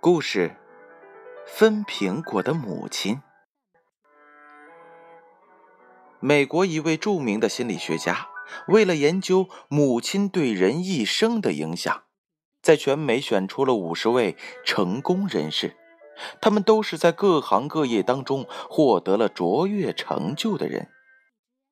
[0.00, 0.54] 故事：
[1.44, 3.20] 分苹果的母亲。
[6.20, 8.28] 美国一位著名的心理学家，
[8.68, 12.04] 为了研究母亲对人一生的影响，
[12.62, 15.76] 在全美选出了五十位成功人士，
[16.40, 20.90] 他们都是在各行各业当中获得了卓越成就的人。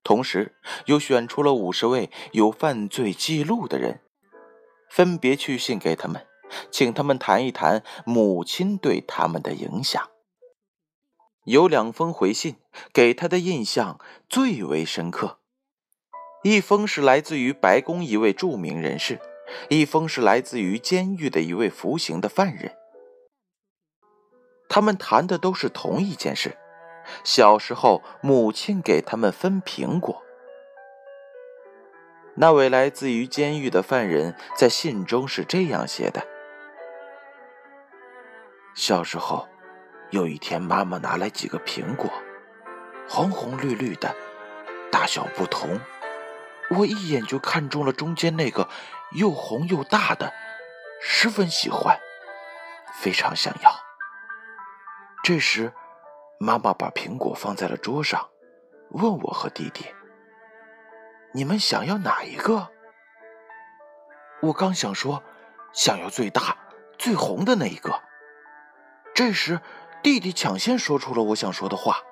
[0.02, 4.01] 同时，又选出了五十位有犯罪记录的人，
[4.91, 6.27] 分别去信给他们。
[6.71, 10.11] 请他们谈一谈母亲对他们的影响。
[11.45, 12.57] 有两封回信
[12.93, 15.38] 给他的印象最为深刻，
[16.43, 19.21] 一封是来自于白宫一位著名人士，
[19.71, 22.75] 一封是来自于监狱的一位服刑的犯人。
[24.69, 26.57] 他们谈的都是同一件事：
[27.23, 30.23] 小时候母亲给他们分苹果。
[32.35, 36.27] 那位来自于监狱的犯人在信中是这样写的。
[38.77, 39.49] 小时候，
[40.10, 42.13] 有一天，妈妈拿来几个苹果，
[43.09, 44.15] 红红绿绿的，
[44.93, 45.80] 大小不同。
[46.69, 48.69] 我一眼就看中了中间那个
[49.13, 50.30] 又红又大的，
[51.01, 51.99] 十分喜欢，
[53.01, 53.73] 非常想要。
[55.24, 55.73] 这时，
[56.38, 58.29] 妈妈把苹果放在了桌上，
[58.91, 59.87] 问我和弟弟
[61.32, 62.69] ：“你们想要哪一个？”
[64.43, 65.22] 我刚想说，
[65.72, 66.59] 想要最大、
[66.99, 68.03] 最红的那一个。
[69.17, 69.59] 这时，
[70.03, 72.03] 弟弟抢先说出了我想说的话。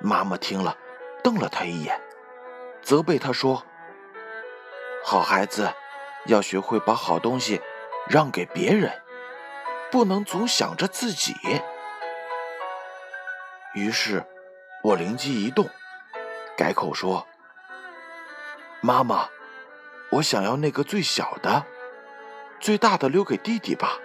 [0.00, 0.74] 妈妈听了，
[1.22, 2.00] 瞪了他一眼，
[2.80, 3.62] 责备他说
[5.04, 5.70] ：“好孩子，
[6.24, 7.60] 要学会把好东西
[8.08, 8.90] 让给别人，
[9.90, 11.34] 不能总想着自己。”
[13.76, 14.24] 于是，
[14.82, 15.68] 我灵机一动，
[16.56, 17.26] 改口说
[18.80, 19.28] ：“妈妈，
[20.12, 21.66] 我想要那个最小的，
[22.58, 23.98] 最大的留给弟弟吧。”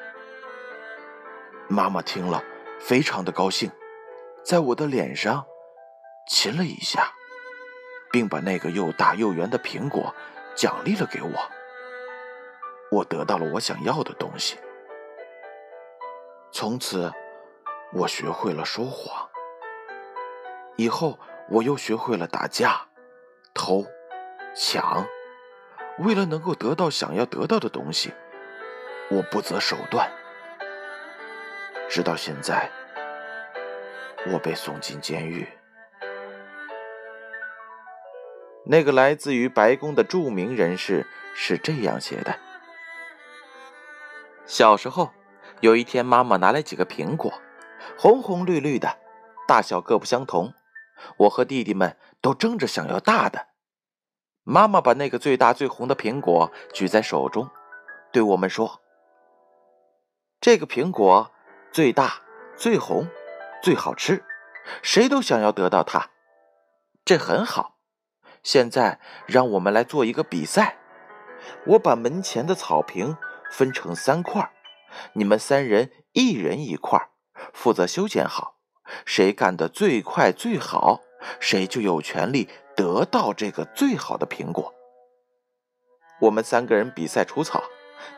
[1.72, 2.44] 妈妈听了，
[2.82, 3.72] 非常的高兴，
[4.44, 5.46] 在我的脸上
[6.28, 7.14] 亲了一下，
[8.12, 10.14] 并把那个又大又圆的苹果
[10.54, 11.30] 奖励了给我。
[12.92, 14.60] 我得到了我想要的东西。
[16.52, 17.10] 从此，
[17.94, 19.30] 我学会了说谎。
[20.76, 21.18] 以后，
[21.50, 22.82] 我又学会了打架、
[23.54, 23.86] 偷、
[24.54, 25.08] 抢。
[26.00, 28.14] 为了能够得到想要得到的东西，
[29.10, 30.12] 我不择手段。
[31.92, 32.72] 直到现在，
[34.32, 35.46] 我被送进监狱。
[38.66, 42.40] 那个来自于白宫的著名人士是这样写的：
[44.46, 45.12] 小时候，
[45.60, 47.34] 有一天，妈妈拿来几个苹果，
[47.98, 48.98] 红红绿绿的，
[49.46, 50.54] 大小各不相同。
[51.18, 53.48] 我和弟弟们都争着想要大的。
[54.44, 57.50] 妈妈把那个最大最红的苹果举在手中，
[58.14, 58.80] 对我们说
[60.40, 61.30] ：“这个苹果。”
[61.72, 62.22] 最大、
[62.58, 63.08] 最红、
[63.64, 64.26] 最好吃，
[64.82, 66.08] 谁都想要得到它，
[67.06, 67.78] 这很好。
[68.44, 70.78] 现在让我们来做一个比赛。
[71.68, 73.16] 我把门前的草坪
[73.50, 74.52] 分成三块，
[75.14, 77.10] 你们三人一人一块，
[77.54, 78.58] 负责修剪好。
[79.06, 81.00] 谁干得最快最好，
[81.40, 84.74] 谁就有权利得到这个最好的苹果。
[86.20, 87.64] 我们三个人比赛除草，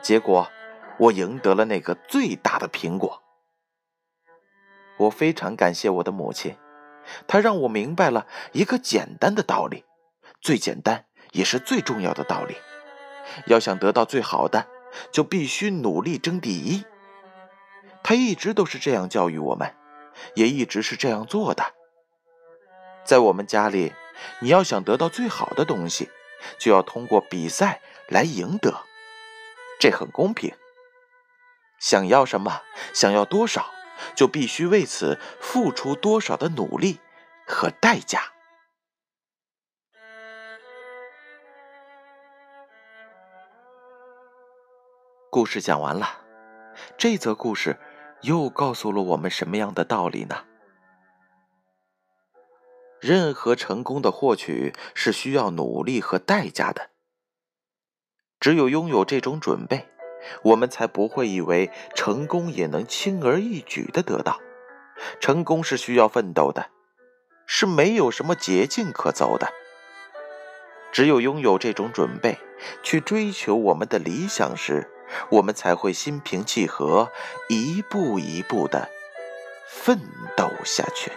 [0.02, 0.50] 结果
[0.98, 3.22] 我赢得了那个最大的苹果。
[4.96, 6.56] 我非常感谢我的母亲，
[7.26, 9.84] 她让我明白了一个简单的道理，
[10.40, 12.56] 最简单也是最重要的道理：
[13.46, 14.66] 要想得到最好的，
[15.10, 16.84] 就必须努力争第一。
[18.02, 19.74] 她一直都是这样教育我们，
[20.34, 21.64] 也一直是这样做的。
[23.04, 23.92] 在我们家里，
[24.40, 26.08] 你要想得到最好的东西，
[26.58, 28.72] 就要通过比赛来赢得，
[29.80, 30.54] 这很公平。
[31.80, 32.62] 想要什么，
[32.94, 33.73] 想要多少。
[34.14, 37.00] 就必须为此付出多少的努力
[37.46, 38.32] 和代价。
[45.30, 46.24] 故事讲完了，
[46.96, 47.78] 这则故事
[48.22, 50.44] 又告诉了我们什么样的道理呢？
[53.00, 56.90] 任何成功的获取是需要努力和代价的，
[58.38, 59.88] 只有拥有这种准备。
[60.42, 64.40] 我们才不会以为成功也能轻而易举的得到。
[65.20, 66.70] 成功是需要奋斗的，
[67.46, 69.52] 是没有什么捷径可走的。
[70.92, 72.38] 只有拥有这种准备，
[72.82, 74.88] 去追求我们的理想时，
[75.30, 77.10] 我们才会心平气和，
[77.48, 78.88] 一步一步的
[79.68, 79.98] 奋
[80.36, 81.10] 斗下去。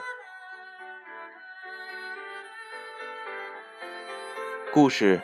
[4.74, 5.22] 故事：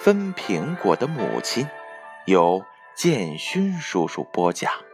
[0.00, 1.68] 分苹果的母亲，
[2.26, 2.64] 有。
[2.98, 4.87] 建勋叔叔播讲。